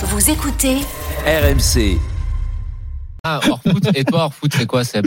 [0.00, 0.76] Vous écoutez
[1.26, 1.98] RMC.
[3.24, 3.88] Ah, hors foot.
[3.94, 5.06] Et toi, hors foot, c'est quoi, Seb?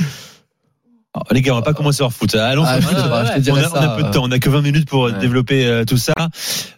[1.13, 2.35] Alors, les gars, on va pas commencer hors foot.
[2.35, 2.95] Allons Ah, foot.
[2.97, 3.25] on, a, on a
[3.69, 5.19] ça, peu de euh, temps, on a que 20 minutes pour euh, Ouais.
[5.19, 6.13] développer euh, tout ça.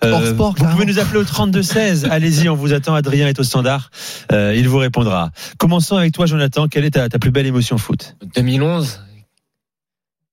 [0.04, 2.05] Euh, sport, vous pouvez nous appeler au 32-16.
[2.10, 2.94] Allez-y, on vous attend.
[2.94, 3.90] Adrien est au standard.
[4.32, 5.32] Euh, il vous répondra.
[5.58, 6.68] Commençons avec toi, Jonathan.
[6.68, 8.16] Quelle est ta, ta plus belle émotion foot?
[8.36, 9.02] 2011,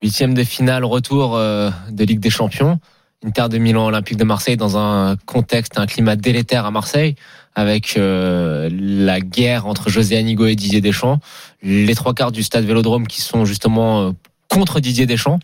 [0.02, 2.78] huitième de finale, retour euh, de Ligue des Champions.
[3.22, 7.16] Inter de Milan, Olympique de Marseille dans un contexte, un climat délétère à Marseille,
[7.54, 11.18] avec euh, la guerre entre José Anigo et Didier Deschamps,
[11.62, 14.12] les trois quarts du stade Vélodrome qui sont justement euh,
[14.48, 15.40] contre Didier Deschamps.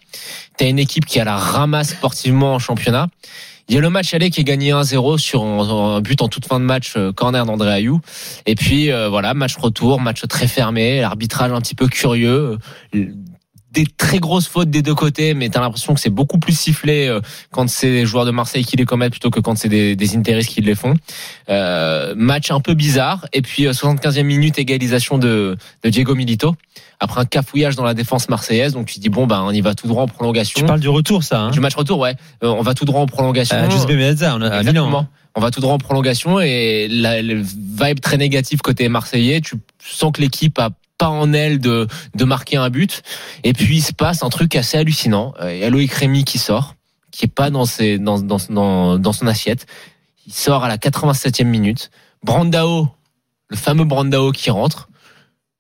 [0.57, 3.09] T'as une équipe qui a la ramasse sportivement en championnat.
[3.69, 6.47] Il y a le match aller qui est gagné 1-0 sur un, but en toute
[6.47, 8.01] fin de match, euh, corner d'André Ayou.
[8.47, 12.59] Et puis euh, voilà, match retour, match très fermé, l'arbitrage un petit peu curieux,
[12.95, 13.07] euh,
[13.77, 17.07] des très grosses fautes des deux côtés, mais t'as l'impression que c'est beaucoup plus sifflé
[17.09, 17.21] euh,
[17.53, 20.17] quand c'est les joueurs de Marseille qui les commettent plutôt que quand c'est des, des
[20.17, 20.95] Interistes qui les font.
[21.49, 23.27] Euh, match un peu bizarre.
[23.33, 26.57] Et puis euh, 75e minute, égalisation de, de Diego Milito
[26.99, 28.73] après un cafouillage dans la défense marseillaise.
[28.73, 30.59] Donc tu te dis bon ben on y va tout droit en prolongation.
[30.61, 32.17] Tu parles du retour, ça hein Du match retour, ouais.
[32.43, 33.57] Euh, on va tout droit en prolongation.
[33.57, 34.87] euh, Giuseppe Meazza, on a- à Exactement.
[34.87, 35.01] Milan.
[35.01, 35.09] hein.
[35.39, 39.43] On va tout droit en prolongation et la, le vibe très négatif côté marseillais.
[39.43, 40.71] Tu sens que l'équipe a
[41.07, 43.03] pas en elle de, de marquer un but.
[43.45, 45.35] Et puis il se passe un truc assez hallucinant.
[45.41, 46.75] Euh, Il y a Loïc Rémy qui sort,
[47.13, 49.67] qui est pas dans, ses, dans, dans, dans, dans son assiette.
[50.27, 51.91] Il sort à la 87e minute.
[52.25, 52.89] Brandao,
[53.49, 54.89] le fameux Brandao qui rentre.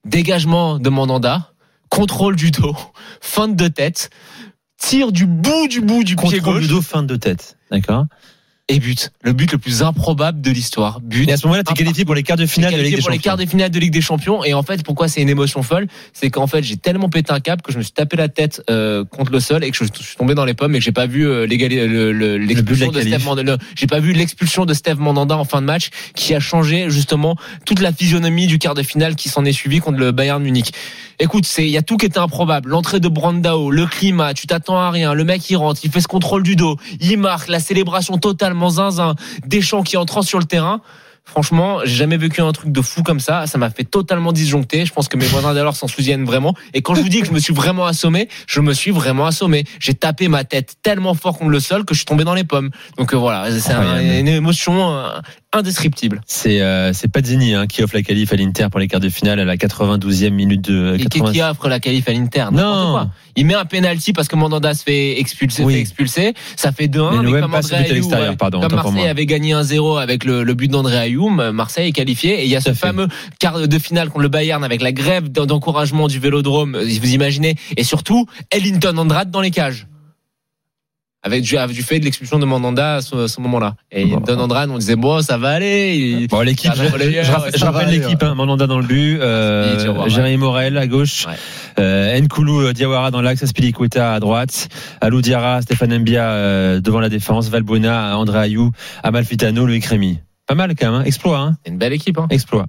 [0.05, 1.53] Dégagement de Mandanda.
[1.88, 2.77] Contrôle du dos.
[3.20, 4.10] Feinte de tête.
[4.78, 7.56] Tire du bout du bout du pied Contrôle gauche du dos, fin de tête.
[7.70, 8.06] D'accord.
[8.69, 9.12] Et but.
[9.22, 11.00] Le but le plus improbable de l'histoire.
[11.00, 11.28] But.
[11.28, 12.97] Et à ce moment-là, tu es qualifié pour les quarts de finale de Ligue qualifié
[12.97, 13.45] des pour les quarts Champions.
[13.45, 14.42] des finales de Ligue des Champions.
[14.45, 15.86] Et en fait, pourquoi c'est une émotion folle?
[16.12, 18.62] C'est qu'en fait, j'ai tellement pété un câble que je me suis tapé la tête
[18.69, 20.91] euh, contre le sol et que je suis tombé dans les pommes et que j'ai
[20.92, 23.25] pas vu euh, l'égali- le- l'expulsion de de, Steve.
[23.25, 23.56] Mandanda.
[23.77, 27.37] J'ai pas vu l'expulsion de Steve Mandanda en fin de match qui a changé justement
[27.67, 30.72] toute la physionomie du quart de finale qui s'en est suivi contre le Bayern Munich.
[31.19, 32.69] Écoute, c'est il y a tout qui était improbable.
[32.70, 35.15] L'entrée de Brandao, le climat, tu t'attends à rien.
[35.15, 38.19] Le mec il rentre, il fait ce contrôle du dos, il marque la célébration
[38.56, 39.15] totalement zinzin.
[39.47, 40.81] Deschamps qui entrant sur le terrain.
[41.28, 43.49] Franchement, j'ai jamais vécu un truc de fou comme ça.
[43.49, 44.87] Ça m'a fait totalement disjoncter.
[44.87, 46.55] Je pense que mes voisins d'alors s'en souviennent vraiment.
[46.72, 49.27] Et quand je vous dis que je me suis vraiment assommé, je me suis vraiment
[49.27, 49.65] assommé.
[49.81, 52.45] J'ai tapé ma tête tellement fort contre le sol que je suis tombé dans les
[52.45, 52.71] pommes.
[52.97, 55.19] Donc euh, voilà, c'est un- une émotion euh,
[55.53, 56.21] indescriptible.
[56.27, 59.09] C'est euh, c'est Pazzini hein, qui offre la qualif à l'Inter pour les quarts de
[59.09, 61.33] finale à la 92e minute de Et qui, 80.
[61.33, 62.47] qui offre la qualif à l'Inter?
[62.53, 62.93] Non.
[62.93, 63.11] Quoi.
[63.37, 65.65] Il met un penalty parce que Mandanda se fait expulser.
[65.65, 65.75] Oui.
[65.75, 66.34] fait expulser.
[66.57, 67.23] Ça fait 2-1.
[67.23, 70.69] Mais mais comme André ouais, pardon, Comme Marseille avait gagné 1-0 avec le, le but
[70.69, 72.41] d'André Ayoum, Marseille est qualifié.
[72.41, 72.75] Et il y a ce fait.
[72.75, 73.09] fameux
[73.39, 76.77] quart de finale contre le Bayern avec la grève d'encouragement du Vélodrome.
[76.78, 79.87] Vous imaginez Et surtout, Ellington Andrade dans les cages.
[81.26, 83.75] Avec du, avec du fait de l'expulsion de Mandanda à ce, moment-là.
[83.91, 84.12] Et Bon.
[84.12, 86.28] Ellington Andrade, on disait bon, ça va aller.
[86.31, 90.09] Bon, l'équipe, je, rappelle, l'équipe, hein, Mandanda dans le but, euh.
[90.09, 91.34] Jérémy Morel à gauche, Ouais.
[91.81, 94.69] euh, Nkoulou euh, Diawara dans l'axe, Aspilicueta à droite,
[95.00, 98.70] Alou Diarra, Stéphane Mbia euh, devant la défense, Valbuena, André Ayou,
[99.03, 100.20] Amalfitano, Loïc Rémy.
[100.47, 101.04] Pas mal quand même, hein.
[101.04, 102.19] exploit, hein, C'est une belle équipe.
[102.19, 102.28] Hein.
[102.31, 102.66] exploit.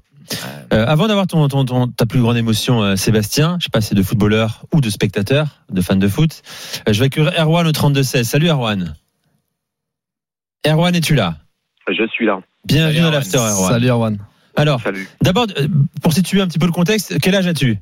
[0.73, 3.81] Euh, avant d'avoir ton, ton, ton- ta plus grande émotion, euh, Sébastien, je sais pas
[3.81, 6.41] si c'est de footballeur ou de spectateur, de fan de foot,
[6.87, 8.23] euh, je vais accueillir Erwan au 32-16.
[8.23, 8.95] Salut Erwan.
[10.65, 11.35] Erwan, es-tu là?
[11.87, 12.39] Je suis là.
[12.65, 13.13] Bienvenue Salut, à Erwan.
[13.19, 13.69] l'After Erwan.
[13.71, 14.17] Salut Erwan.
[14.55, 14.81] Alors.
[15.21, 15.45] D'abord,
[16.01, 17.77] pour situer un petit peu le contexte, quel âge as-tu?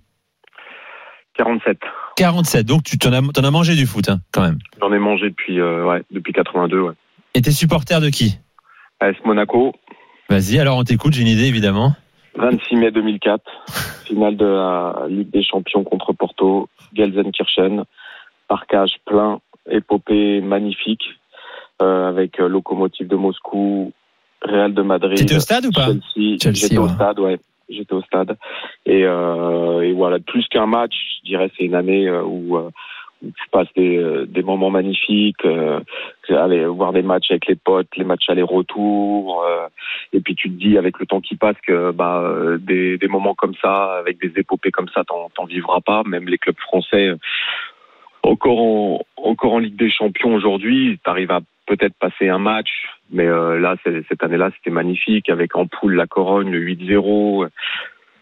[1.37, 1.77] 47.
[2.17, 4.57] 47, donc tu t'en as, t'en as mangé du foot, hein, quand même.
[4.79, 6.79] J'en ai mangé depuis, euh, ouais, depuis 82.
[6.81, 6.93] Ouais.
[7.33, 8.37] Et t'es supporter de qui?
[9.01, 9.73] AS Monaco,
[10.29, 11.95] Vas-y, alors on t'écoute, j'ai une idée évidemment.
[12.37, 13.41] 26 mai 2004,
[14.05, 17.83] finale de la Ligue des Champions contre Porto, Gelsenkirchen,
[18.47, 21.03] parcage plein, épopée magnifique,
[21.81, 23.91] euh, avec euh, Locomotive de Moscou,
[24.41, 25.17] Real de Madrid.
[25.17, 25.85] T'étais au stade ou pas?
[25.85, 26.37] Chelsea.
[26.41, 27.39] Chelsea, J'étais au stade, ouais.
[27.67, 28.37] J'étais au stade.
[28.85, 32.69] Et, euh, et voilà, plus qu'un match, je dirais, c'est une année euh, où, euh,
[32.69, 32.69] où
[33.31, 35.79] tu passes des, euh, des moments magnifiques, euh,
[36.29, 39.43] aller voir des matchs avec les potes, les matchs aller-retour.
[39.43, 39.67] euh,
[40.13, 43.35] et puis tu te dis, avec le temps qui passe, que bah, euh, des, moments
[43.35, 46.03] comme ça, avec des épopées comme ça, t'en, t'en vivras pas.
[46.05, 47.11] Même les clubs français,
[48.23, 52.69] encore en, Ligue des Champions aujourd'hui, t'arrives à peut-être passer un match,
[53.11, 57.47] mais là, cette année-là, c'était magnifique, avec en poule la Corogne, le 8-0,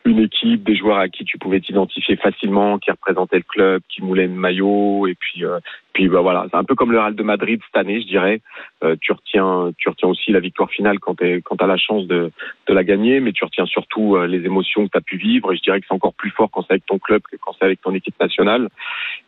[0.05, 4.03] une équipe, des joueurs à qui tu pouvais t'identifier facilement, qui représentaient le club, qui
[4.03, 5.59] moulaient le maillot, et puis, euh,
[5.93, 8.41] puis bah voilà, c'est un peu comme le Real de Madrid cette année, je dirais.
[8.83, 12.05] Euh, tu retiens, tu retiens aussi la victoire finale quand tu quand as la chance
[12.07, 12.31] de,
[12.67, 15.53] de la gagner, mais tu retiens surtout euh, les émotions que tu as pu vivre.
[15.53, 17.55] Et je dirais que c'est encore plus fort quand c'est avec ton club que quand
[17.57, 18.69] c'est avec ton équipe nationale.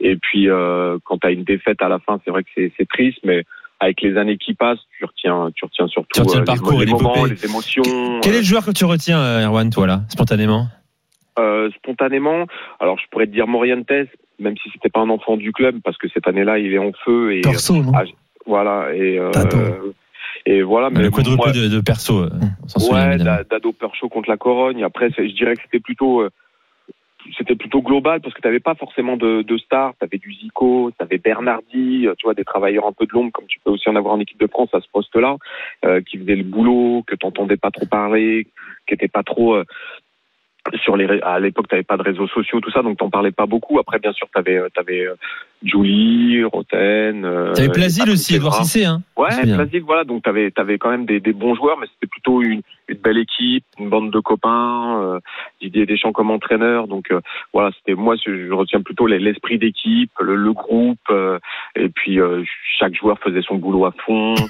[0.02, 2.88] Et puis euh, quand tu as une défaite à la fin, c'est vrai que c'est
[2.90, 3.44] triste, mais
[3.80, 6.80] avec les années qui passent, tu retiens, tu retiens surtout Tu retiens le euh, parcours
[6.80, 7.84] les, moments, les émotions.
[8.22, 10.68] Quel est euh, le joueur que tu retiens, euh, Erwan, toi là, spontanément?
[11.38, 12.46] Euh, spontanément,
[12.80, 13.90] alors je pourrais te dire Morientes,
[14.40, 16.92] même si c'était pas un enfant du club, parce que cette année-là, il est en
[17.04, 17.92] feu et euh, Perso, non?
[17.94, 18.04] ah,
[18.46, 19.32] voilà et euh,
[20.46, 20.90] et voilà.
[20.90, 22.30] Le quadruple moi- de, de perso, euh,
[22.76, 24.84] on Ouais, Dado Perchaud contre la Corogne.
[24.84, 26.30] Après, je dirais que c'était plutôt, euh,
[27.38, 29.94] c'était plutôt global parce que tu n'avais pas forcément de, stars.
[30.00, 33.32] Tu avais du Zico, tu avais Bernardi, tu vois, des travailleurs un peu de l'ombre,
[33.32, 35.38] comme tu peux aussi en avoir en équipe de France à ce poste-là,
[35.86, 38.48] euh, qui faisaient le boulot, que t'entendais pas trop parler,
[38.88, 39.56] qui n'étaient pas trop.
[39.56, 39.66] euh,
[40.84, 43.46] sur les à l'époque tu pas de réseaux sociaux tout ça donc t'en parlais pas
[43.46, 45.14] beaucoup après bien sûr t'avais euh, t'avais euh,
[45.64, 48.56] Julie Roten euh, T'avais Plasil aussi, Edouard.
[48.64, 49.30] Cissé, hein Ouais.
[49.30, 50.04] Plasil, voilà.
[50.04, 53.18] Donc t'avais avais quand même des, des bons joueurs, mais c'était plutôt une, une belle
[53.18, 55.02] équipe, une bande de copains.
[55.02, 55.20] Euh,
[55.62, 56.88] Didier Deschamps comme entraîneur.
[56.88, 57.22] Donc euh,
[57.54, 61.40] voilà, c'était moi, je, je retiens plutôt les- l'esprit d'équipe, le, le groupe, euh,
[61.76, 62.44] et puis euh,
[62.78, 64.36] chaque joueur faisait son boulot à fond.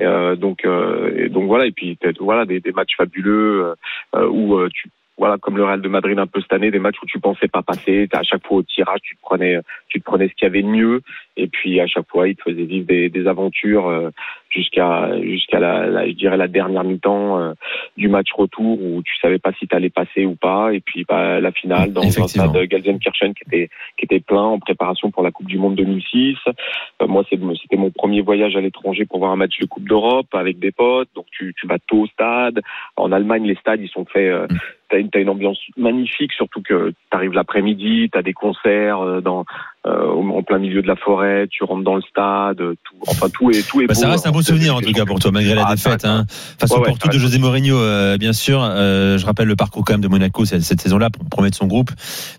[0.00, 3.74] Euh, donc euh, et donc voilà, et puis voilà des, des matchs fabuleux euh,
[4.16, 4.88] euh, où euh, tu
[5.20, 7.46] voilà comme le Real de Madrid un peu cette année, des matchs où tu pensais
[7.46, 8.08] pas passer.
[8.12, 10.68] À chaque fois au tirage, tu prenais tu te prenais ce qu'il y avait de
[10.68, 11.02] mieux.
[11.36, 14.10] Et puis à chaque fois, il te faisait vivre des, des aventures euh,
[14.50, 17.52] jusqu'à jusqu'à la, la- je dirais la dernière mi-temps euh,
[17.96, 20.72] du match retour où tu savais pas si tu allais passer ou pas.
[20.72, 24.58] Et puis bah, la finale dans un stade Gelsenkirchen qui était qui était plein en
[24.58, 26.36] préparation pour la Coupe du Monde 2006.
[26.48, 29.88] Euh, moi, c'est- c'était mon premier voyage à l'étranger pour voir un match de Coupe
[29.88, 31.08] d'Europe avec des potes.
[31.14, 32.60] Donc tu, tu vas tôt au stade.
[32.96, 34.30] En Allemagne, les stades ils sont faits.
[34.30, 34.56] Euh, Mm.
[34.88, 39.44] T'as une, t'as une ambiance magnifique, surtout que tu arrives l'après-midi, t'as des concerts dans
[39.84, 43.50] en plein milieu de la forêt, tu rentres dans le stade, euh, tout, enfin tout
[43.50, 44.32] est tout est Bah, beau, ça reste un hein.
[44.32, 46.04] bon souvenir en tout cas pour toi, malgré la Ah, défaite.
[46.04, 46.24] Hein.
[46.58, 48.60] Face Ouais, au ouais, Porto de José Mourinho, euh, bien sûr.
[48.62, 51.66] Euh, je rappelle le parcours quand même de Monaco cette, cette saison-là pour promettre son
[51.66, 51.90] groupe.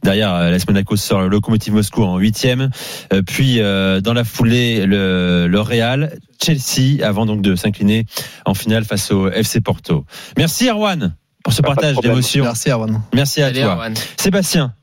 [0.04, 2.70] Derrière, euh, l'AS Monaco sort le Lokomotiv Moscou en huitième.
[3.14, 8.06] Euh, puis euh, dans la foulée, le, le Real, Chelsea, avant donc de s'incliner
[8.46, 10.06] en finale face au FC Porto.
[10.38, 12.44] Merci Erwan pour ce partage d'émotions.
[12.44, 13.02] Merci, Erwan.
[13.14, 13.74] Merci à Allez, toi.
[13.74, 13.94] Erwan.
[14.18, 14.74] Sébastien,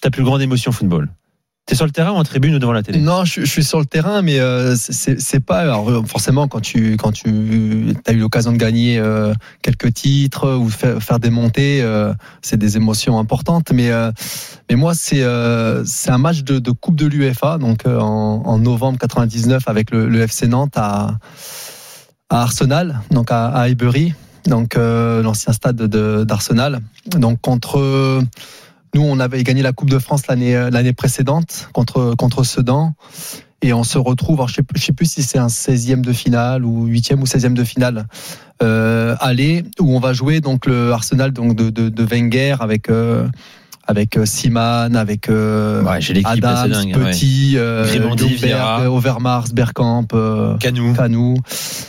[0.00, 1.08] ta plus grande émotion football?
[1.68, 2.98] T'es sur le terrain ou en tribune ou devant la télé?
[2.98, 5.58] Non, je, je suis sur le terrain, mais euh, c'est pas.
[5.58, 10.50] Alors, euh, forcément, quand tu quand tu as eu l'occasion de gagner euh, quelques titres
[10.56, 13.70] ou faire, faire des montées, euh, c'est des émotions importantes.
[13.70, 14.10] Mais euh,
[14.70, 18.58] mais moi, c'est euh, c'est un match de, de Coupe de l'UEFA, donc en, en
[18.58, 21.18] novembre 99 avec le, le FC Nantes à
[22.30, 24.14] à Arsenal, donc à, à Highbury,
[24.46, 26.80] donc l'ancien stade de- d'Arsenal.
[27.06, 28.22] Donc contre
[28.94, 32.94] nous, on avait gagné la Coupe de France l'année l'année précédente contre contre Sedan.
[33.60, 36.12] Et on se retrouve, alors je sais, je sais plus si c'est un 16e de
[36.12, 38.06] finale ou 8e ou 16e de finale
[38.62, 42.88] euh, aller où on va jouer donc le Arsenal donc de, de, de Wenger avec
[42.88, 43.26] euh,
[43.84, 46.96] avec euh, Siman, avec euh, Ouais, Adams, dingue.
[46.96, 47.10] ouais.
[47.10, 47.84] Petit, euh,
[48.28, 48.88] Vieira.
[48.90, 51.36] Overmars, Bergkamp, euh, Canou, Canou.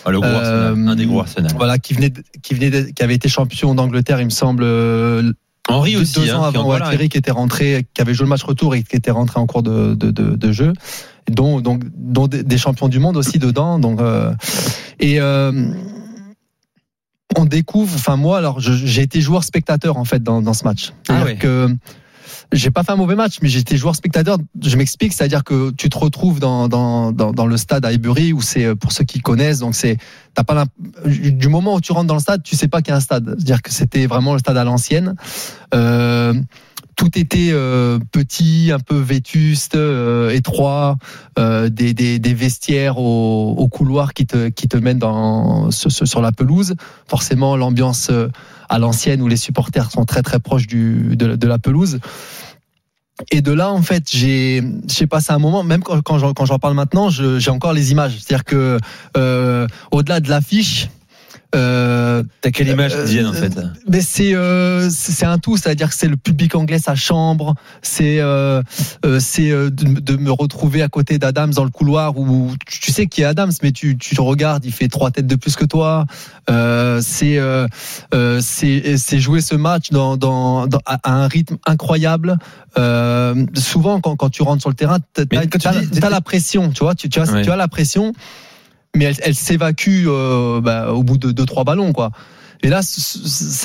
[0.07, 1.51] Le gros Euh, Arsenal, un des gros Arsenal.
[1.57, 4.63] Voilà, qui venait, de- qui venait, de- qui avait été champion d'Angleterre, il me semble,
[4.63, 5.33] euh,
[5.69, 6.61] Henri aussi, deux ans hein, avant.
[6.61, 6.89] encore Ouais, là.
[6.89, 9.45] Thierry qui était rentré, qui avait joué le match retour et qui était rentré en
[9.45, 10.73] cours de, de, de, de jeu,
[11.29, 13.79] dont, donc, dont des, champions du monde aussi dedans.
[13.79, 14.33] Donc, euh,
[14.99, 15.51] et euh,
[17.37, 20.93] on découvre, enfin moi, alors j'ai été joueur spectateur en fait dans, dans ce match.
[21.07, 21.35] Ah ouais.
[21.35, 21.69] que
[22.51, 24.37] j'ai pas fait un mauvais match, mais j'étais joueur spectateur.
[24.61, 28.33] Je m'explique, c'est-à-dire que tu te retrouves dans, dans, dans, dans le stade à Highbury
[28.33, 29.97] où c'est euh, pour ceux qui connaissent, donc c'est
[30.33, 30.65] t'as pas
[31.05, 33.01] du moment où tu rentres dans le stade, tu sais pas qu'il y a un
[33.01, 33.25] stade.
[33.37, 35.15] C'est-à-dire que c'était vraiment le stade à l'ancienne.
[35.73, 36.33] Euh,
[36.99, 40.97] tout était euh, petit, un peu vétuste, euh, étroit,
[41.39, 44.99] euh, des, vestiaires au, couloir qui te, mènent
[45.71, 46.75] sur, la pelouse.
[47.07, 48.11] Forcément, l'ambiance
[48.67, 51.99] à l'ancienne où les supporters sont très très proches de, la pelouse.
[53.31, 54.61] Et de là, en fait, j'ai
[55.09, 58.17] passé un moment, même quand, j'en parle maintenant, j'ai encore les images.
[58.19, 58.77] C'est-à-dire que
[59.91, 60.89] au-delà de l'affiche,
[61.55, 65.89] euh, T'as quelle image euh, vienne en fait mais c'est euh, c'est un tout, c'est-à-dire
[65.89, 68.61] que c'est le public anglais, sa chambre, c'est euh,
[69.05, 72.79] euh, c'est euh, de, de me retrouver à côté d'Adams dans le couloir où tu
[72.79, 75.35] tu sais qui est Adams, mais tu tu te regardes, il fait trois têtes de
[75.35, 76.05] plus que toi.
[76.49, 77.67] Euh, c'est euh,
[78.13, 82.37] euh, c'est c'est jouer ce match dans dans, dans à un rythme incroyable.
[82.77, 87.09] Euh, souvent quand quand tu rentres sur le terrain, t'as la pression, tu vois, tu
[87.09, 87.43] tu as Ouais.
[87.43, 88.13] tu as la pression
[88.95, 92.11] mais elle, elle s'évacue euh, bah, au bout de deux trois ballons quoi.
[92.61, 93.19] Et là, c-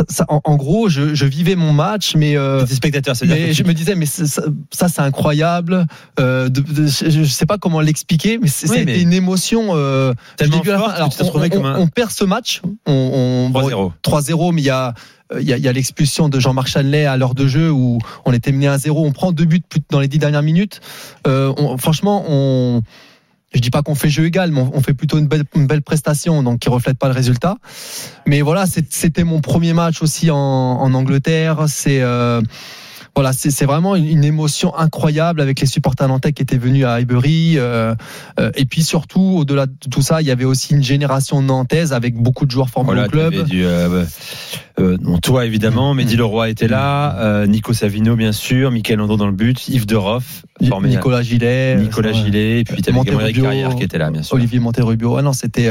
[0.09, 3.75] ça- en, en gros, je, je vivais mon match, mais euh, spectateur, mais je me
[3.75, 4.25] disais, mais ça,
[4.71, 5.89] ça, c'est incroyable.
[6.21, 10.15] Euh, de, de- je, je sais pas comment l'expliquer, mais c'est Oui, une émotion euh,
[10.37, 13.93] tellement forte Alors, on, on- un on perd ce match, on, on, bon, 3-0.
[14.05, 14.95] 3-0, mais il y a
[15.33, 17.73] euh, il y a, il y a l'expulsion de Jean-Marc Chanlet à l'heure de jeu
[17.73, 20.81] où on était mené à 0 on prend deux buts dans les dix dernières minutes.
[21.27, 22.83] Euh, on- franchement, on
[23.55, 25.83] je dis pas qu'on fait jeu égal, mais on, fait plutôt une belle, une belle
[25.83, 27.57] prestation, donc qui reflète pas le résultat.
[28.27, 31.65] Mais voilà, c'était mon premier match aussi en, en Angleterre.
[31.69, 32.43] C'est euh,
[33.17, 36.95] voilà, c'est vraiment une, une émotion incroyable avec les supporters nantais qui étaient venus à
[36.95, 37.55] Highbury.
[37.59, 37.95] euh,
[38.41, 41.93] euh, et puis surtout, au-delà de tout ça, il y avait aussi une génération nantaise
[41.93, 43.45] avec beaucoup de joueurs formés Voilà, au club.
[43.45, 44.05] du, euh,
[44.79, 49.33] bon, toi évidemment, Mehdi Leroy était là, Nico Savino bien sûr, Michael Landreau dans le
[49.33, 53.99] but, Yves Deroff, formé Nicolas Gilet, Nicolas Gilet, et puis également Eric Carrière qui était
[53.99, 54.35] là bien sûr.
[54.35, 55.17] Olivier Monterrubio.
[55.17, 55.69] Ah non, c'était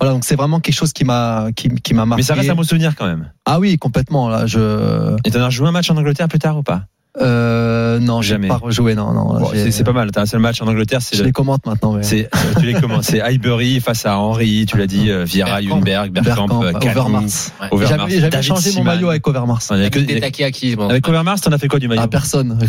[0.00, 2.20] voilà, donc c'est vraiment quelque chose qui m'a qui, qui m'a marqué.
[2.20, 3.30] Mais ça reste un bon souvenir quand même.
[3.44, 4.28] Ah oui, complètement.
[4.28, 6.79] Là, je Et t'en as rejoué un match en Angleterre plus tard ou pas?
[7.20, 8.48] Euh, non, Jamais.
[8.48, 8.94] pas rejoué.
[8.94, 9.40] Non, non.
[9.40, 11.94] Bon, C'est pas mal, t'as un seul match en Angleterre, Je le- les commente maintenant.
[11.94, 12.02] Mais...
[12.02, 15.60] c'est euh, tu les commences, c'est Highbury face à Henry, tu l'as dit, euh, Vieira,
[15.60, 15.76] Bergkamp.
[15.78, 17.22] Hunberg, Bergkamp, euh, Overmars.
[17.22, 17.68] Ouais.
[17.72, 19.60] Overmars, J'avais changé mon maillot avec Overmars.
[19.70, 20.88] On avait que des- taquets à qui bon.
[20.88, 22.58] Avec Overmars, t'en as fait quoi du maillot Ah, personne.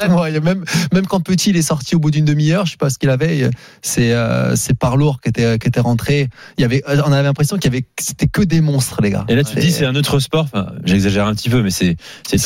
[0.00, 2.90] A même, même quand Petit il est sorti au bout d'une demi-heure, je sais pas
[2.90, 3.48] ce qu'il avait,
[3.82, 6.28] c'est euh, c'est Parlour qui était, qui était rentré.
[6.58, 9.24] Il y avait, on avait l'impression qu'il y avait, c'était que des monstres, les gars.
[9.28, 10.44] Et là, tu te dis, c'est un autre sport.
[10.44, 11.96] Enfin, j'exagère un petit peu, mais c'est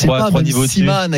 [0.03, 0.65] trois, trois niveaux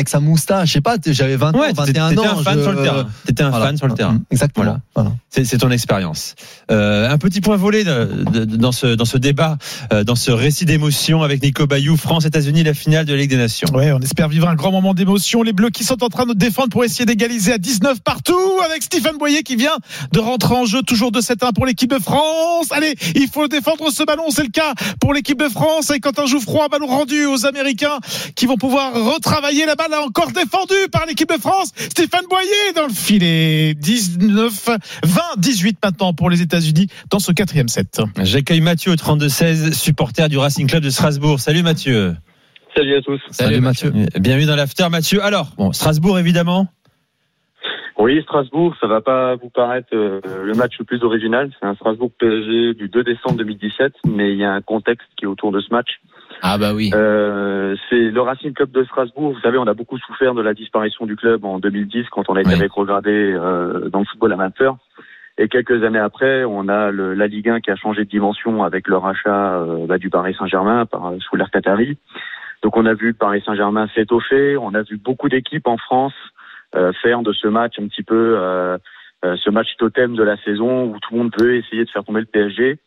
[0.08, 2.38] avec sa moustache, je sais pas, j'avais 20 ans, Ouais, t'étais 21 t'étais ans.
[2.38, 3.06] un fan je- sur le terrain.
[3.26, 3.66] T'étais un Voilà.
[3.66, 4.18] fan sur le terrain.
[4.30, 4.78] Exactement.
[4.94, 5.12] Voilà.
[5.28, 6.34] C'est c'est ton expérience.
[6.70, 9.58] Euh, un petit point volé de- de- de- dans ce dans ce débat,
[9.92, 13.30] euh, dans ce récit d'émotion avec Nico Bayou, France, États-Unis, la finale de la Ligue
[13.30, 13.68] des Nations.
[13.74, 15.42] Ouais, on espère vivre un grand moment d'émotion.
[15.42, 18.34] Les Bleus qui sont en train de défendre pour essayer d'égaliser à 19 partout
[18.64, 19.76] avec Stéphane Boyer qui vient
[20.12, 22.68] de rentrer en jeu toujours de 7-1 pour l'équipe de France.
[22.70, 26.26] Allez, il faut défendre ce ballon, c'est le cas pour l'équipe de France et Quentin
[26.26, 27.98] Jouffroy, ballon rendu aux Américains
[28.34, 31.72] qui vont pouvoir retravailler la balle encore défendue par l'équipe de France.
[31.76, 33.74] Stéphane Boyer dans le filet.
[33.74, 34.68] 19,
[35.04, 38.00] 20, 18 maintenant pour les États-Unis dans ce quatrième set.
[38.22, 41.40] J'accueille Mathieu au 32-16, supporter du Racing Club de Strasbourg.
[41.40, 42.14] Salut Mathieu.
[42.74, 43.20] Salut à tous.
[43.30, 43.90] Salut, Mathieu.
[44.20, 45.22] Bienvenue dans l'after Mathieu.
[45.22, 46.68] Alors, bon, Strasbourg évidemment.
[47.98, 51.50] Oui, Strasbourg, ça va pas vous paraître euh, le match le plus original.
[51.58, 55.24] C'est un Strasbourg PSG du 2 décembre 2017, mais il y a un contexte qui
[55.24, 55.98] est autour de ce match.
[56.42, 56.90] Ah bah oui.
[56.94, 59.32] Euh, c'est le Racing Club de Strasbourg.
[59.32, 62.36] Vous savez, on a beaucoup souffert de la disparition du club en 2010 quand on
[62.36, 62.60] a été Oui.
[62.60, 64.76] rétrogradé euh, dans le football amateur.
[65.36, 68.64] Et quelques années après, on a le, la Ligue 1 qui a changé de dimension
[68.64, 71.96] avec le rachat euh, bah, du Paris Saint-Germain par sous l'ère Qatari.
[72.62, 74.56] Donc on a vu Paris Saint-Germain s'étoffer.
[74.56, 76.14] On a vu beaucoup d'équipes en France
[76.74, 78.76] euh, faire de ce match un petit peu euh,
[79.24, 82.04] euh, ce match totem de la saison où tout le monde veut essayer de faire
[82.04, 82.78] tomber le PSG.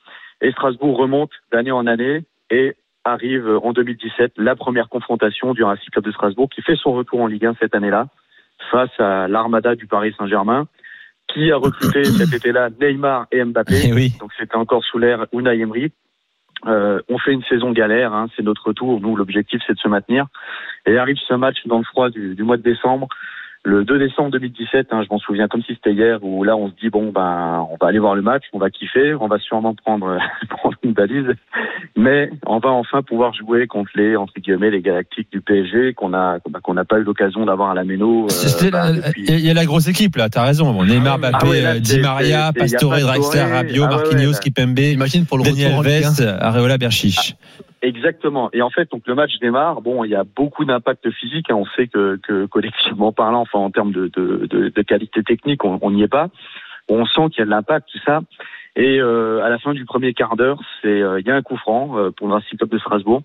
[0.42, 5.90] Et Strasbourg remonte d'année en année et arrive en 2017 la première confrontation du Racing
[5.92, 8.08] Club de Strasbourg qui fait son retour en Ligue 1 cette année-là
[8.70, 10.68] face à l'armada du Paris Saint-Germain
[11.28, 13.82] qui a recruté cet été-là Neymar et Mbappé.
[13.86, 14.14] Eh oui.
[14.20, 15.92] Donc c'était encore sous l'ère Unai Emery.
[16.68, 19.02] Euh, on fait une saison galère, hein, c'est notre retour.
[19.02, 20.28] Nous, l'objectif, c'est de se maintenir.
[20.86, 23.08] Et arrive ce match dans le froid du, du mois de décembre,
[23.64, 24.88] le 2 décembre 2017.
[24.92, 27.66] Hein, je m'en souviens comme si c'était hier, où là, on se dit bon, ben,
[27.72, 30.18] on va aller voir le match, on va kiffer, on va sûrement prendre,
[30.50, 31.28] prendre une balise,
[31.96, 36.14] mais on va enfin pouvoir jouer contre les entre guillemets les Galactiques du PSG qu'on
[36.14, 38.26] a bah, qu'on n'a pas eu l'occasion d'avoir à la Méno.
[38.26, 40.74] euh, C'était bah, la- depuis- Il y a la grosse équipe là, t'as raison.
[40.74, 43.42] Bon, Neymar, Mbappé, Ah ouais, là, Di Maria, Pastore, Draxler.
[43.42, 44.40] Rabiot, Ah ouais, Marquinhos.
[44.42, 46.10] Kipembe, Imagine pour le Daniel retour en Ligue 1.
[46.10, 47.36] Vest, Areola, Berchiche.
[47.82, 48.50] Exactement.
[48.54, 49.82] Et en fait, donc le match démarre.
[49.82, 51.50] Bon, il y a beaucoup d'impact physique.
[51.50, 51.56] hein.
[51.56, 55.64] On sait que, que collectivement parlant, enfin en termes de, de, de, de qualité technique,
[55.66, 56.30] on n'y est pas.
[56.90, 58.22] On sent qu'il y a de l'impact, tout ça.
[58.76, 61.42] Et euh, à la fin du premier quart d'heure, c'est euh, il y a un
[61.42, 63.24] coup franc euh, pour le Racing Club de Strasbourg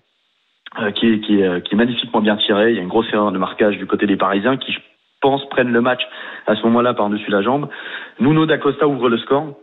[0.79, 2.71] euh, qui, est, qui, est, euh, qui est magnifiquement bien tiré.
[2.71, 4.79] Il y a une grosse erreur de marquage du côté des Parisiens qui, je
[5.21, 6.01] pense, prennent le match
[6.47, 7.69] à ce moment-là par-dessus la jambe.
[8.19, 9.53] Nuno D'Acosta ouvre le score.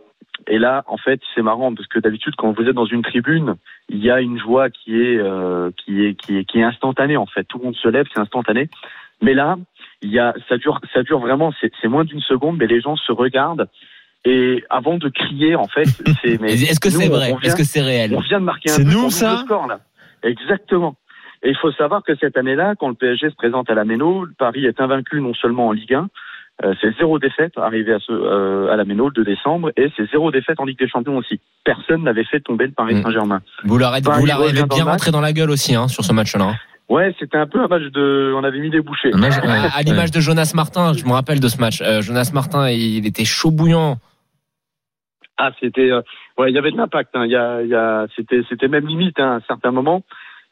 [0.47, 3.55] Et là, en fait, c'est marrant parce que d'habitude, quand vous êtes dans une tribune,
[3.89, 7.17] il y a une joie qui est euh, qui est qui est qui est instantanée
[7.17, 7.43] en fait.
[7.45, 8.69] Tout le monde se lève, c'est instantané.
[9.21, 9.57] Mais là,
[10.01, 11.53] il y a ça dure ça dure vraiment.
[11.61, 13.67] C'est c'est moins d'une seconde, mais les gens se regardent
[14.25, 15.85] et avant de crier, en fait,
[16.23, 16.41] c'est.
[16.41, 17.35] mais Est-ce que nous, c'est vrai?
[17.43, 18.15] Est-ce que c'est réel?
[18.15, 19.33] on vient de marquer un nous, ça?
[19.33, 19.79] le score là.
[20.23, 20.95] Exactement.
[21.43, 24.25] Et il faut savoir que cette année-là, quand le PSG se présente à la Méno,
[24.39, 26.07] Paris est invaincu non seulement en Ligue 1, euh,
[26.81, 30.09] c'est zéro défaite arrivé à, ce, euh, à la Méno le 2 décembre, et c'est
[30.11, 31.39] zéro défaite en Ligue des Champions aussi.
[31.63, 33.03] Personne n'avait fait tomber le Paris Mm.
[33.03, 33.41] Saint-Germain.
[33.65, 35.75] Vous leur êtes, Paris vous leur revient avez dans bien rentré dans la gueule aussi
[35.75, 36.45] hein, sur ce match-là.
[36.45, 36.55] hein.
[36.87, 38.31] Ouais, c'était un peu un match de.
[38.37, 39.09] On avait mis des bouchées.
[39.11, 41.81] Match- à l'image de Jonas Martin, je me rappelle de ce match.
[41.81, 43.97] Euh, Jonas Martin, il était chaud bouillant.
[45.37, 45.89] Ah, c'était.
[45.91, 46.01] euh,
[46.37, 47.09] ouais, il y avait de l'impact.
[47.15, 47.25] Hein.
[47.25, 50.03] Il y a, y a, c'était, c'était même limite hein, à un certain moment.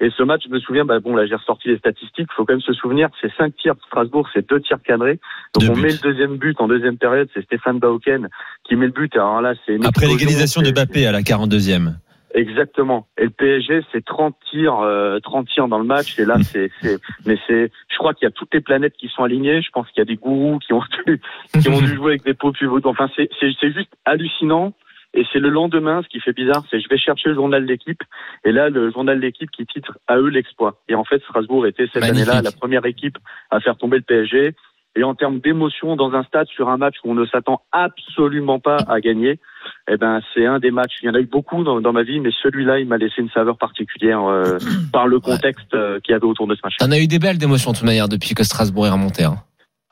[0.03, 2.27] Et ce match, je me souviens, bah, bon, là, j'ai ressorti les statistiques.
[2.29, 5.17] Il faut quand même se souvenir, c'est cinq tirs pour Strasbourg, c'est deux tirs cadrés.
[5.53, 5.81] Donc, Deux on buts.
[5.83, 7.29] met le deuxième but en deuxième période.
[7.33, 8.27] C'est Stéphane Bauken
[8.65, 9.15] qui met le but.
[9.15, 11.93] Alors là, c'est Après l'égalisation de Mbappé à la 42e.
[12.33, 13.07] Exactement.
[13.17, 16.19] Et le PSG, c'est 30 tirs, euh, 30 tirs dans le match.
[16.19, 19.07] Et là, c'est, c'est, mais c'est, je crois qu'il y a toutes les planètes qui
[19.07, 19.61] sont alignées.
[19.61, 21.21] Je pense qu'il y a des gourous qui ont dû,
[21.61, 22.81] qui ont dû jouer avec des pots pivots.
[22.85, 24.73] Enfin, c'est, c'est, c'est juste hallucinant.
[25.13, 28.01] Et c'est le lendemain, ce qui fait bizarre, c'est je vais chercher le journal d'équipe.
[28.45, 30.81] Et là, le journal d'équipe qui titre à eux l'exploit.
[30.89, 33.17] Et en fait, Strasbourg était cette année-là la première équipe
[33.51, 34.55] à faire tomber le PSG.
[34.95, 38.59] Et en termes d'émotion dans un stade sur un match où on ne s'attend absolument
[38.59, 39.39] pas à gagner,
[39.89, 40.93] eh ben c'est un des matchs.
[41.01, 43.15] Il y en a eu beaucoup dans, dans ma vie, mais celui-là, il m'a laissé
[43.21, 44.59] une saveur particulière euh,
[44.93, 46.75] par le contexte euh, qu'il y avait autour de ce match.
[46.77, 49.23] T'en as eu des belles d'émotions de toute manière depuis que Strasbourg est remonté.
[49.23, 49.37] hein.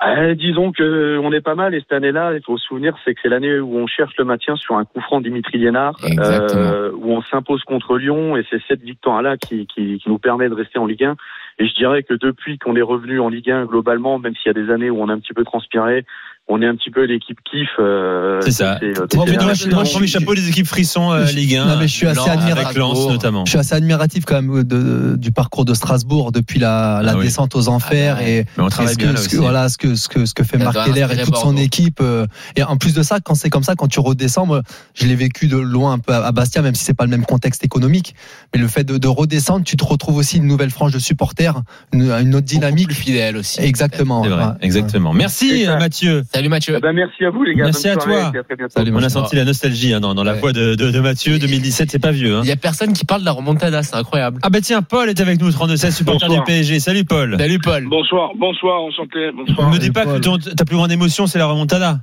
[0.04, 3.14] Euh, disons que on est pas mal et cette année-là, il faut se souvenir, c'est
[3.14, 6.92] que c'est l'année où on cherche le maintien sur un coup franc Dimitri Liénard, euh,
[6.96, 10.56] où on s'impose contre Lyon et c'est cette victoire-là qui, qui, qui nous permet de
[10.56, 11.16] rester en Ligue 1.
[11.60, 14.50] Et je dirais que depuis qu'on est revenu en Ligue 1 globalement, même s'il y
[14.50, 16.04] a des années où on a un petit peu transpiré,
[16.52, 17.70] on est un petit peu l'équipe kiff.
[17.80, 18.78] euh, C'est ça.
[18.84, 21.66] euh, Moi, je- prends mes chapeaux des équipes frissons euh, Ligue 1.
[21.66, 22.78] non, mais je suis assez admiratif.
[22.78, 23.46] Notamment.
[23.46, 27.18] Je suis assez admiratif quand même de- du parcours de Strasbourg depuis la, la Ah
[27.18, 27.24] oui.
[27.26, 28.32] descente aux enfers Ah bah ouais.
[28.40, 30.34] et, Mais on et travaille ce bien que, ce voilà ce que ce que ce
[30.34, 33.36] que fait Marc Keller et toute son équipe euh, et en plus de ça quand
[33.36, 34.62] c'est comme ça quand tu redescends moi
[34.94, 37.26] je l'ai vécu de loin un peu à Bastia même si c'est pas le même
[37.26, 38.16] contexte économique
[38.54, 41.62] mais le fait de, de redescendre tu te retrouves aussi une nouvelle frange de supporters
[41.94, 43.60] une, une autre dynamique Beaucoup plus fidèle aussi.
[43.62, 44.52] exactement C'est vrai, Ouais.
[44.62, 45.14] exactement.
[45.14, 46.24] Merci euh, Mathieu.
[46.34, 46.76] Salut Mathieu.
[46.78, 47.66] Eh ben, merci à vous les gars.
[47.66, 48.32] Merci Bonne à toi.
[48.40, 48.70] à.
[48.70, 50.40] Salut, On a senti la nostalgie hein, dans, dans la Ouais.
[50.40, 51.38] voix de, de, de Mathieu.
[51.40, 52.36] 2017, c'est pas vieux.
[52.36, 52.42] Hein.
[52.44, 54.40] Il y a personne qui parle de la remontada, c'est incroyable.
[54.44, 56.80] Ah bah tiens, Paul est avec nous, 32-16, supporter du PSG.
[56.80, 57.36] Salut Paul.
[57.40, 57.88] Salut Paul.
[57.88, 59.70] Bonsoir, bonsoir, enchanté, Ne bonsoir.
[59.72, 62.00] me dis pas que ton- ta plus grande émotion, c'est la remontada.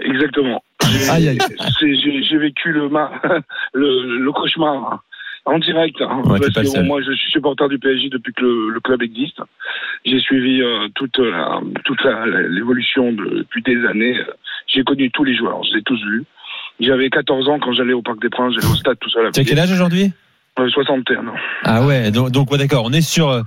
[0.00, 0.62] Exactement.
[0.82, 1.38] J'ai- Aïe, aïe.
[1.40, 3.10] c'est- J'ai j'ai vécu le, mar-
[3.74, 5.00] le, le cauchemar hein,
[5.46, 6.00] en direct.
[6.00, 9.02] hein, Ouais, parce que moi, je suis supporter du PSG depuis que le, le club
[9.02, 9.40] existe.
[10.04, 12.02] J'ai suivi euh, toute la- toute
[12.48, 14.16] l'évolution de- depuis des années.
[14.66, 16.24] J'ai connu tous les joueurs, je les ai tous vus.
[16.80, 19.40] J'avais 14 ans quand j'allais au Parc des Princes, j'allais au stade tout seul Tu
[19.40, 20.12] as quel âge aujourd'hui?
[20.58, 21.34] Euh, 61 ans.
[21.64, 23.42] Ah ouais, donc, donc ouais, d'accord, on est sur euh,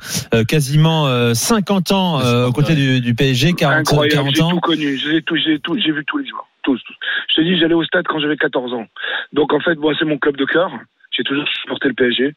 [0.47, 4.49] quasiment euh, 50 ans euh, aux côtés du, du PSG, 40, Incroyable, 40 j'ai ans.
[4.49, 6.93] tout connu, j'ai tout, j'ai tout, j'ai vu tous les joueurs, tous, tous.
[7.29, 8.87] Je te dis, j'allais au stade quand j'avais 14 ans.
[9.33, 10.69] Donc en fait, moi, c'est mon club de cœur.
[11.17, 12.33] J'ai toujours supporté le PSG.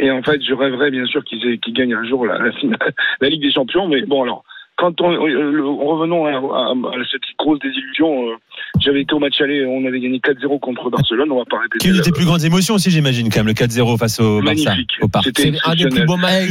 [0.00, 2.78] Et en fait, je rêverais bien sûr qu'ils qu'ils gagnent un jour la, la, finale-
[3.20, 3.88] la Ligue des Champions.
[3.88, 4.44] Mais bon, alors,
[4.76, 8.34] quand on, euh, revenons à, à- à cette grosse désillusion, euh,
[8.80, 11.32] j'avais été au match aller, on avait gagné 4-0 contre Barcelone.
[11.32, 11.90] On va pas répéter.
[11.90, 14.70] De la- tes plus grandes émotions aussi, j'imagine, quand même, le 4-0 face au Barça,
[14.70, 14.92] Magnifique.
[15.02, 15.24] au Parc.
[15.24, 16.50] C'était C'est un des plus beaux matchs,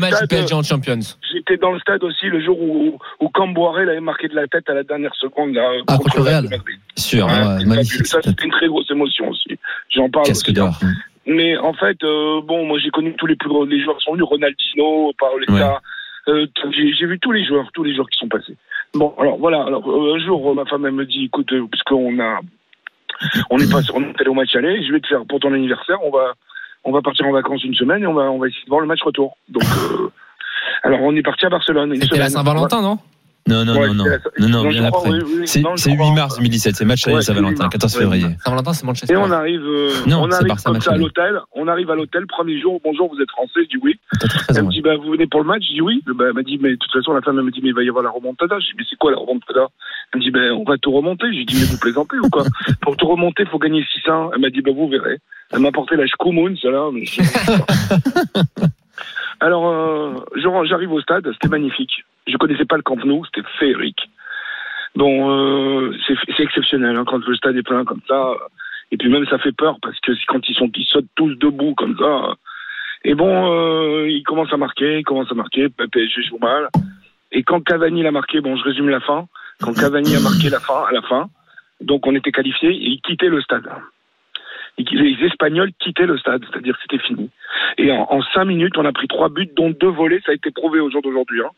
[0.00, 0.26] matchs du.
[0.28, 0.98] PSG en Champions.
[1.32, 4.68] J'étais dans le stade aussi le jour où, où Camboire l'avait marqué de la tête
[4.68, 5.54] à la dernière seconde.
[5.54, 6.48] Là, Ah, contre le Real.
[6.96, 7.26] Sûr.
[7.26, 7.58] Ouais, hein.
[7.58, 8.06] ouais, magnifique.
[8.06, 9.56] Ça, c'était une très grosse émotion aussi.
[9.96, 10.52] J'en parle hein.
[10.52, 10.78] d'or.
[11.26, 14.04] Mais en fait, euh, bon, moi j'ai connu tous les plus gros, les joueurs qui
[14.04, 15.80] sont venus, Ronaldinho, Paoletta.
[16.28, 18.56] Euh, j'ai vu tous les joueurs, tous les joueurs qui sont passés.
[18.94, 19.62] Bon, alors voilà.
[19.62, 22.40] Alors euh, un jour, ma femme elle me dit, écoute, euh, parce qu'on a,
[23.50, 25.52] on est passé, on est allé au match aller, je vais te faire pour ton
[25.52, 26.34] anniversaire, on va,
[26.84, 28.80] on va partir en vacances une semaine et on va, on va essayer de voir
[28.80, 29.36] le match retour.
[29.48, 30.10] Donc, euh,
[30.82, 32.44] alors on est parti à Barcelone C'était la semaine.
[32.44, 32.98] Saint-Valentin, non?
[33.48, 34.04] Non, non, Ouais, non, non.
[34.40, 35.08] Non, non, bien après.
[35.10, 36.14] oui, oui, C'est non, je c'est 8 crois.
[36.14, 38.36] mars 2017, c'est match à c'est Saint-Valentin, 8 14 mars, février.
[38.44, 39.14] Saint-Valentin, c'est Manchester.
[39.14, 41.40] Et on arrive, euh, Non, on arrive Barça comme match ça à l'hôtel.
[41.54, 42.80] On arrive à l'hôtel, premier jour.
[42.82, 43.98] Bonjour, vous êtes français Je dis oui.
[44.48, 46.02] Elle me dit, bah, vous venez pour le match Je dis oui.
[46.06, 47.84] Bah, elle m'a dit, mais de toute façon, la femme me dit, mais il va
[47.84, 48.58] y avoir la remontada.
[48.58, 49.68] Je dis, mais c'est quoi la remontada?
[50.12, 51.26] Elle me dit, ben, on va tout remonter.
[51.32, 52.42] Je lui dis, mais vous plaisantez ou quoi?
[52.80, 54.30] Pour tout remonter, il faut gagner 600.
[54.34, 55.18] Elle m'a dit, bah, vous verrez.
[55.52, 56.90] Elle m'a apporté la Shkumun, celle-là.
[56.92, 57.22] mais je-
[59.40, 61.92] Alors, euh, je- j'arrive au stade, c'était magnifique.
[62.26, 64.10] Je connaissais pas le Camp Nou, c'était féerique.
[64.94, 68.32] Bon, euh, c'est exceptionnel hein, quand le stade est plein comme ça.
[68.90, 71.74] Et puis même ça fait peur parce que quand ils sont, ils sautent tous debout
[71.74, 72.34] comme ça.
[73.04, 75.68] Et bon, euh, ils commencent à marquer, ils commencent à marquer.
[75.78, 76.68] Le PSG joue mal.
[77.30, 79.26] Et quand Cavani l'a marqué, bon, je résume la fin.
[79.60, 81.28] Quand Cavani a marqué la fin, à la fin,
[81.80, 83.68] donc on était qualifiés et ils quittaient le stade.
[84.78, 87.30] Les Espagnols quittaient le stade, c'est-à-dire c'était fini.
[87.78, 90.20] Et en, en cinq minutes, on a pris trois buts, dont deux volés.
[90.24, 91.42] Ça a été prouvé au jour d'aujourd'hui.
[91.42, 91.50] Hein.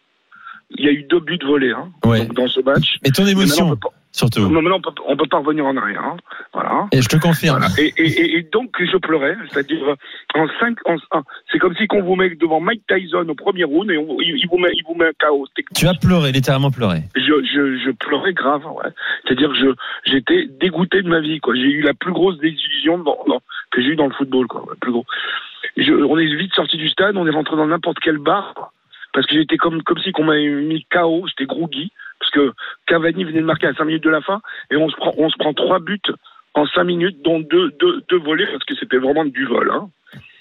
[0.70, 2.26] Il y a eu deux buts volés hein, Ouais.
[2.26, 2.96] donc, dans ce match.
[3.04, 3.78] Et ton maintenant, on émotion,
[4.12, 4.40] surtout.
[4.48, 6.02] non, mais non, on peut, on peut pas revenir en arrière.
[6.04, 6.16] Hein.
[6.52, 6.86] Voilà.
[6.92, 7.58] Et je te confirme.
[7.60, 7.72] Voilà.
[7.78, 9.94] Et, et, et, et donc je pleurais, c'est-à-dire
[10.34, 13.64] en cinq, en, en- c'est comme si qu'on vous met devant Mike Tyson au premier
[13.64, 15.46] round et on, il, vous met, il vous met un chaos.
[15.74, 16.98] Tu as pleuré, littéralement pleuré.
[17.16, 18.90] Je, je, je pleurais grave, ouais.
[19.24, 19.68] C'est-à-dire que je,
[20.04, 21.54] j'étais dégoûté de ma vie, quoi.
[21.54, 24.64] J'ai eu la plus grosse désillusion dans- dans- que j'ai eu dans le football, quoi.
[24.82, 25.06] Plus gros.
[25.78, 28.72] Je, on est vite sorti du stade, on est rentré dans n'importe quel bar, quoi.
[29.18, 32.52] Parce que j'étais comme, comme si qu'on m'avait mis KO, j'étais groggy, parce que
[32.86, 35.28] Cavani venait de marquer à 5 minutes de la fin, et on se prend, on
[35.28, 35.98] se prend trois buts
[36.54, 39.88] en 5 minutes, dont deux, deux, deux volés, parce que c'était vraiment du vol, hein.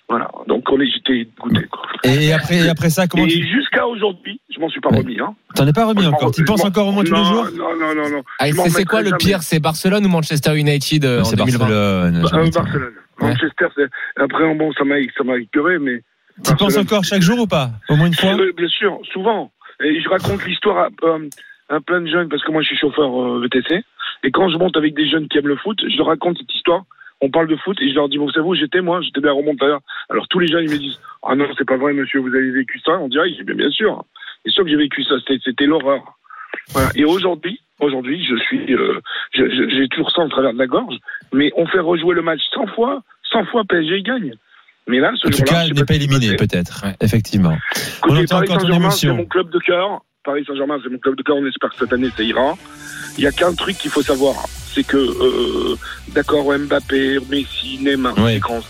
[0.09, 0.29] Voilà.
[0.47, 1.81] Donc on est, j'étais dégoûté, quoi.
[2.03, 4.99] Et après, et après ça, comment et tu jusqu'à aujourd'hui, je m'en suis pas Ouais.
[4.99, 5.33] remis, hein.
[5.55, 7.75] t'en es pas remis encore Tu penses encore au moins tous non, les jours Non,
[7.79, 8.23] non, non, non.
[8.37, 9.17] Ah, c'est quoi le jamais.
[9.17, 12.21] pire C'est Barcelone ou Manchester United euh, en C'est 2020 Barcelone.
[12.21, 12.49] Bah, euh.
[12.51, 12.93] Barcelone.
[13.21, 13.27] Ouais.
[13.29, 13.65] Manchester,
[14.17, 16.03] après, bon, ça m'a, ça m'a écœuré, mais.
[16.43, 19.51] Tu penses encore chaque jour ou pas Au moins une fois Oui, bien sûr, souvent.
[19.83, 21.29] Et je raconte l'histoire à, euh,
[21.69, 23.83] à plein de jeunes parce que moi je suis chauffeur euh, VTC.
[24.23, 26.53] Et quand je monte avec des jeunes qui aiment le foot, je leur raconte cette
[26.53, 26.83] histoire.
[27.21, 29.01] On parle de foot et je leur dis, vous savez j'étais moi?
[29.01, 29.79] J'étais la remontada.
[30.09, 32.51] Alors tous les jeunes ils me disent, ah non c'est pas vrai monsieur, vous avez
[32.51, 34.03] vécu ça On dirait, bien, bien sûr.
[34.45, 35.15] C'est sûr que j'ai vécu ça.
[35.27, 36.17] C'était, l'horreur.
[36.69, 36.89] Voilà.
[36.95, 38.99] Et aujourd'hui, aujourd'hui, je suis, euh,
[39.33, 40.95] j'ai toujours ça en travers de la gorge.
[41.33, 44.33] Mais on fait rejouer le match 100 fois, 100 fois PSG gagne.
[44.87, 46.35] Mais là, ce En tout cas, sais n'est pas passé.
[46.37, 46.81] peut-être.
[46.85, 46.95] Ouais.
[47.01, 47.57] Effectivement.
[48.07, 50.01] On entend Paris Saint-Germain, c'est mon club de cœur.
[50.23, 51.35] Paris Saint-Germain, c'est mon club de cœur.
[51.37, 52.55] On espère que cette année, ça ira.
[53.17, 54.35] Il y a qu'un truc qu'il faut savoir,
[54.73, 55.75] c'est que, euh,
[56.09, 58.33] d'accord, Mbappé, Messi, Neymar, Oui.
[58.35, 58.61] c'est grand.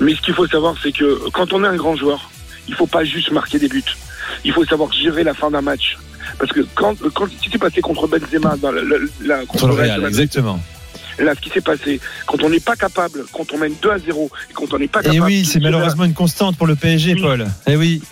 [0.00, 2.30] Mais ce qu'il faut savoir, c'est que quand on est un grand joueur,
[2.68, 3.82] il faut pas juste marquer des buts.
[4.44, 5.96] Il faut savoir gérer la fin d'un match.
[6.38, 9.72] Parce que quand, quand qui s'est passé contre Benzema, dans la, la- la- Contre le
[9.74, 10.60] Real Real, Madrid, exactement.
[11.22, 13.98] Là, ce qui s'est passé, quand on n'est pas capable, quand on mène 2 à
[13.98, 15.16] 0, et quand on n'est pas Et capable.
[15.18, 17.22] Eh oui, c'est malheureusement une constante pour le PSG, Oui.
[17.22, 17.46] Paul.
[17.66, 18.02] Et oui.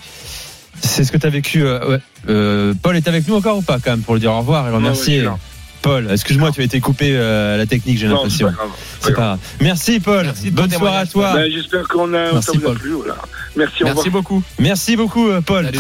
[0.83, 1.62] C'est ce que tu as vécu.
[1.64, 1.99] euh, ouais.
[2.29, 4.67] Euh, Paul est avec nous encore ou pas, quand même, pour le dire au revoir
[4.67, 5.33] et Ouais, remercier ouais.
[5.83, 6.09] Paul.
[6.11, 8.49] Excuse-moi, tu as été coupé euh, à la technique, j'ai l'impression.
[8.49, 8.71] c'est pas grave.
[9.01, 9.38] C'est pas grave.
[9.61, 10.25] Merci, Paul.
[10.25, 11.33] Merci Bonne soirée à toi.
[11.35, 12.79] Ben, J'espère qu'on a, Merci, ça vous a Paul.
[12.79, 12.90] plu.
[12.93, 13.17] Voilà.
[13.57, 13.95] Merci, au revoir.
[13.97, 14.43] Merci beaucoup.
[14.59, 15.64] Merci beaucoup, Paul.
[15.64, 15.73] Salut.